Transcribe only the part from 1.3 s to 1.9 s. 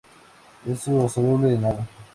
en agua.